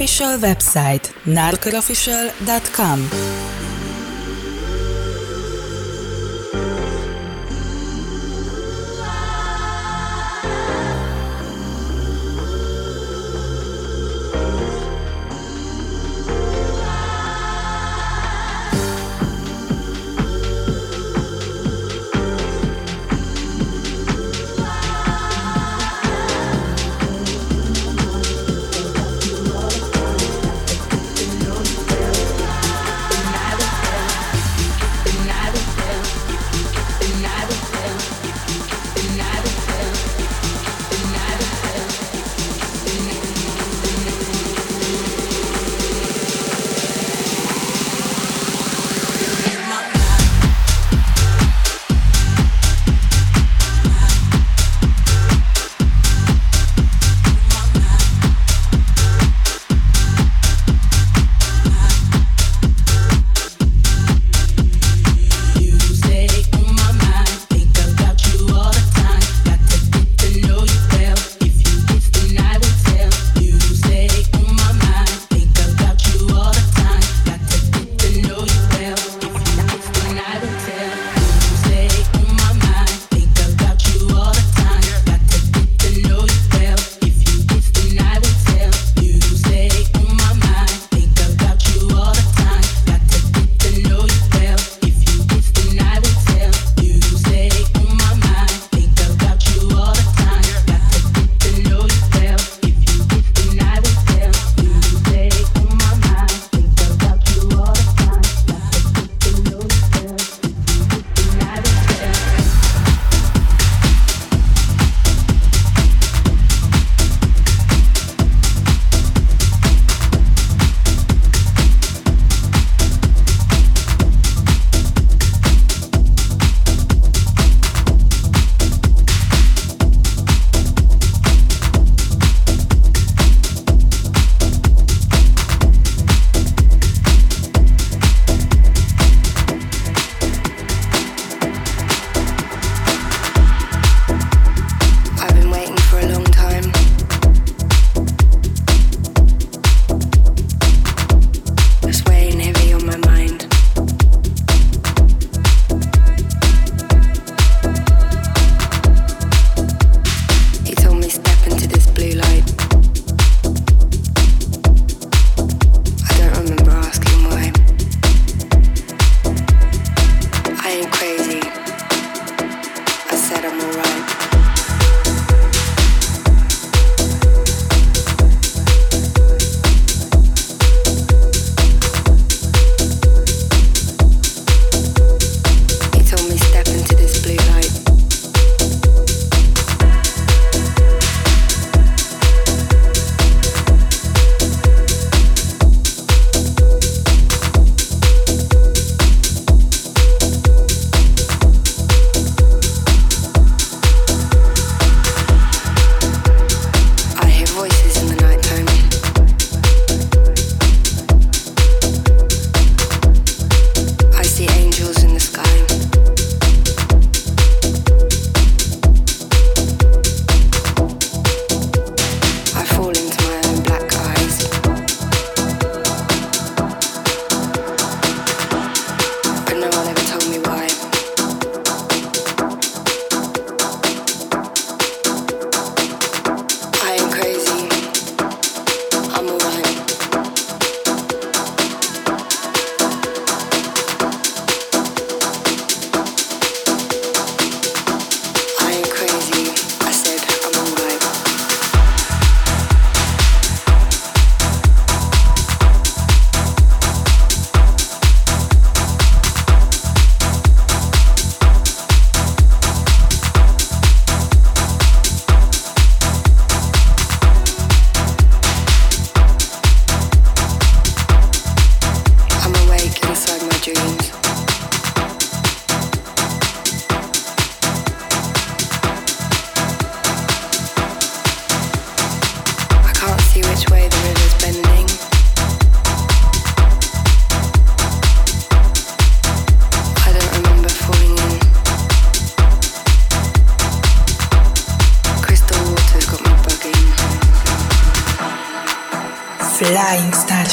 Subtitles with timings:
[0.00, 3.59] Official website norkerofficial.com.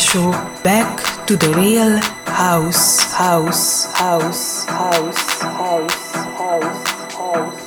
[0.08, 0.32] Show.
[0.64, 2.00] Back to the real
[2.32, 7.67] house, house, house, house, house, house, house.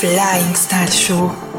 [0.00, 1.49] Flying Star Show.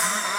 [0.00, 0.29] California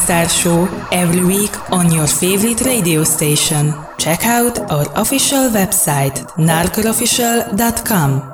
[0.00, 3.74] Star Show every week on your favorite radio station.
[3.98, 8.29] Check out our official website, narcleofficial.com.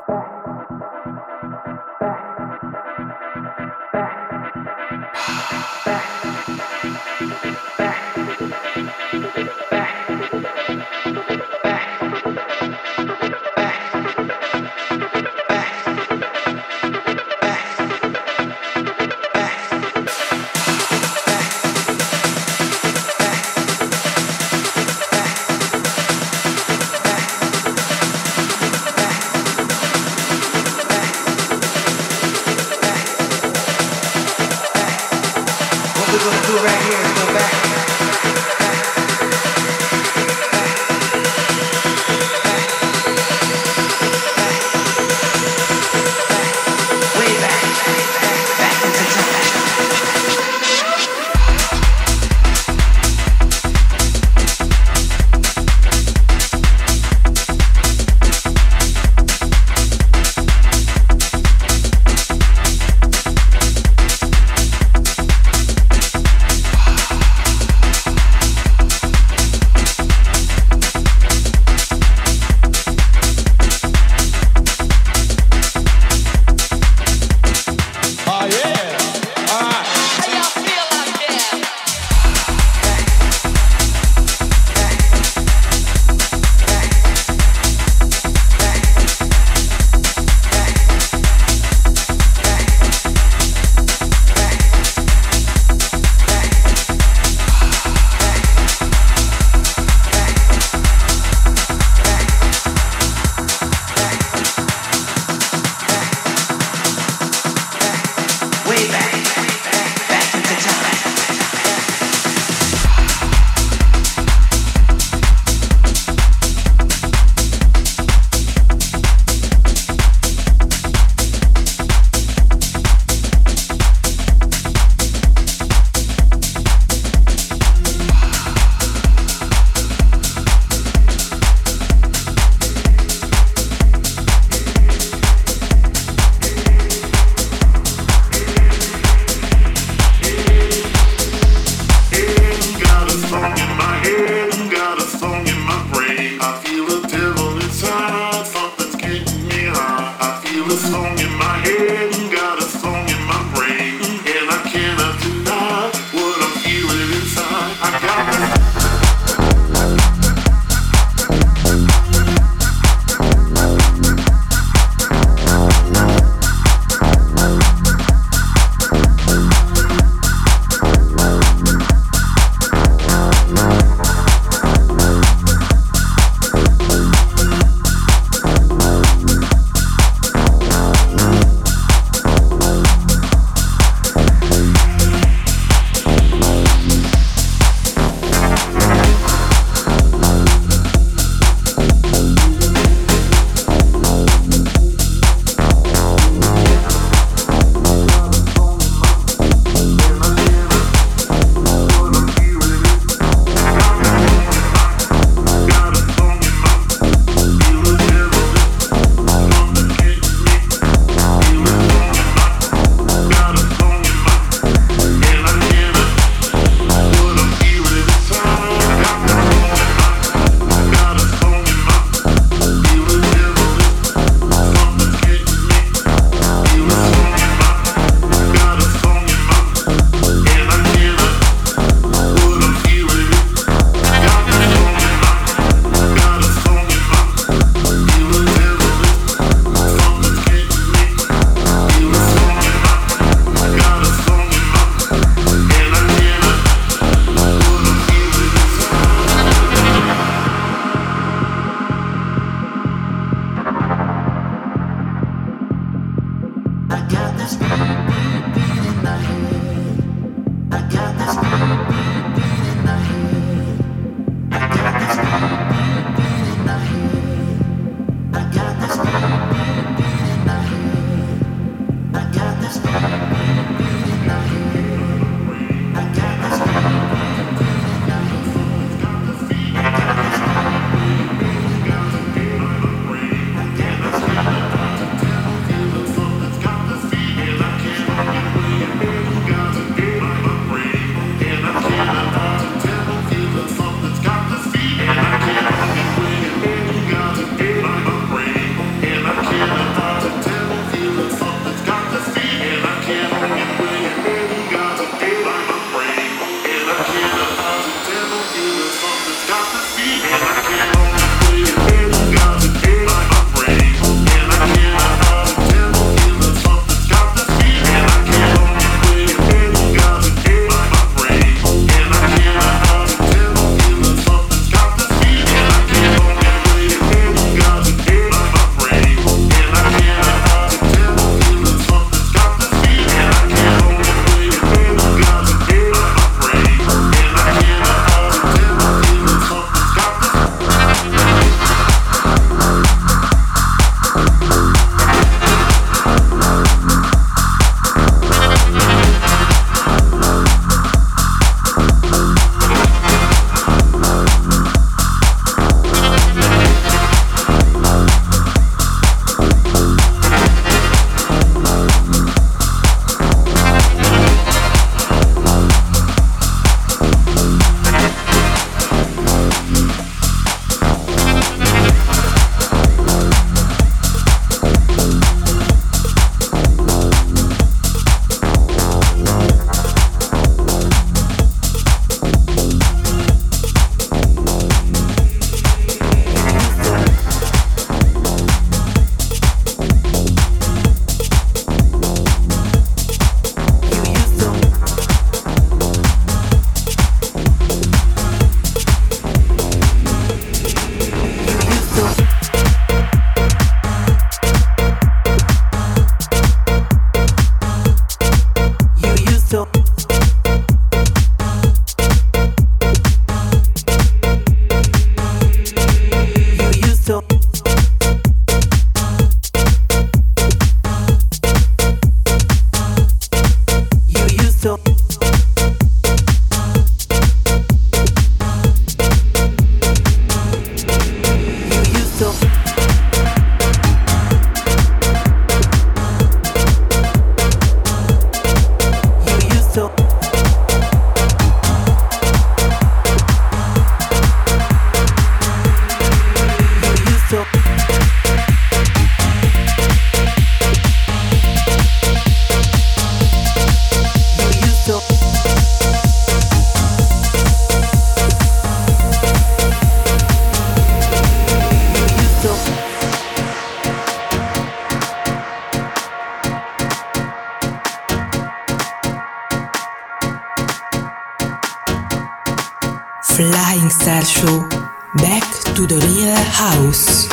[474.05, 474.69] Show.
[475.17, 475.43] Back
[475.75, 477.29] to the real house.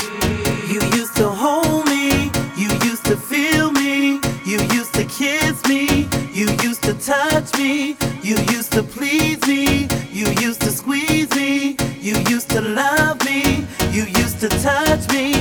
[0.72, 6.07] You used to hold me, you used to feel me, you used to kiss me,
[6.32, 11.78] you used to touch me, you used to please me, you used to squeeze me,
[11.99, 15.33] you used to love me, you used to touch me.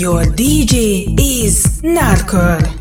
[0.00, 2.79] Your DJ is Norker.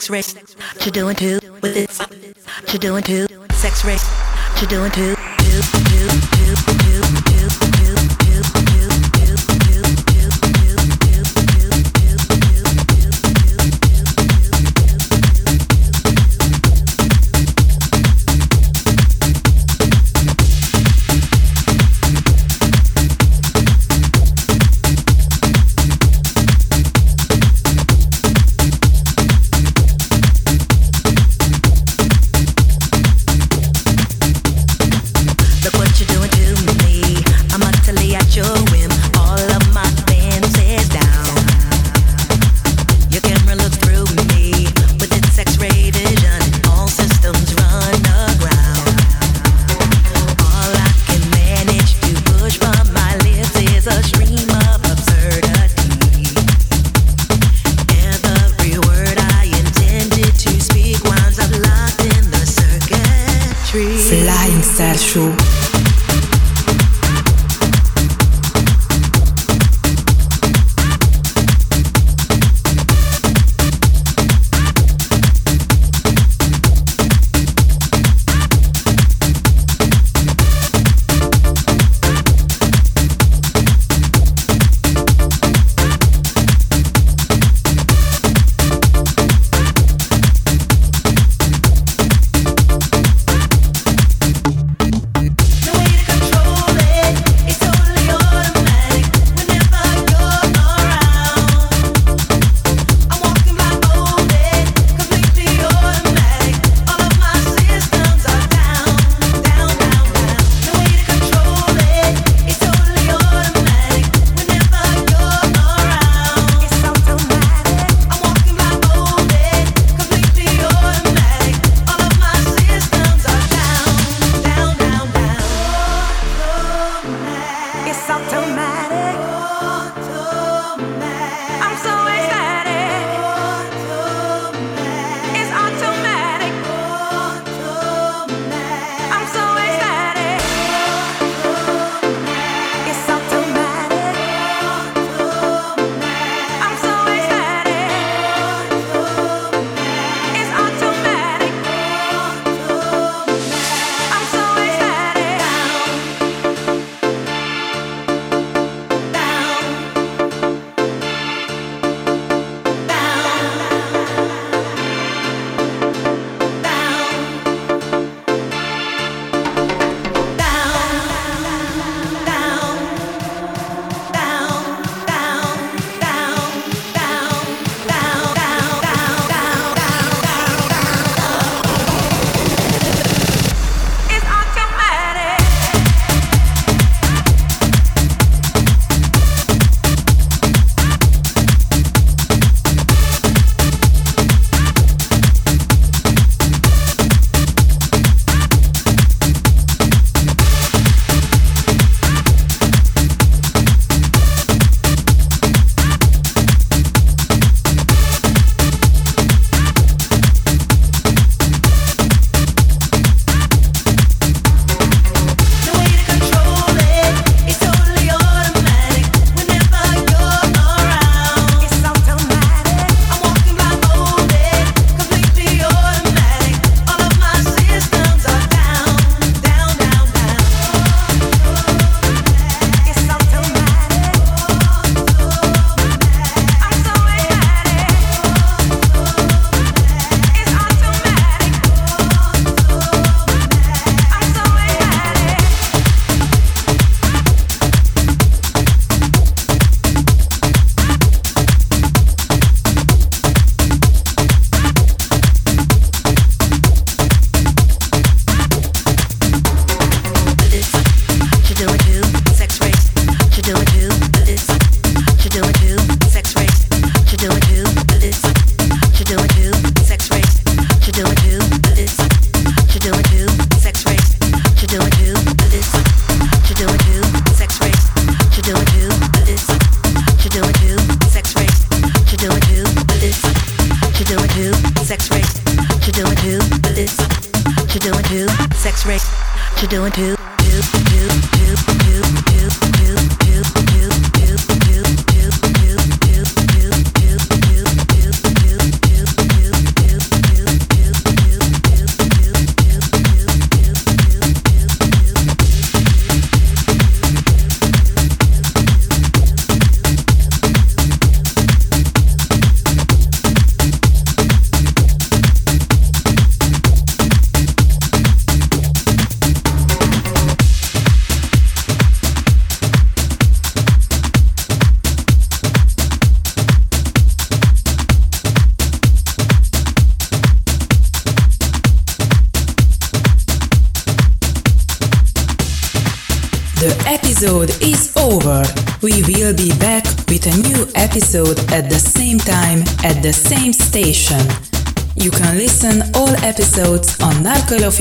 [0.00, 1.90] Sex race, to doing two with it,
[2.66, 4.08] to doing two, sex race,
[4.58, 6.39] to doing two, two, two,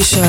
[0.01, 0.28] station.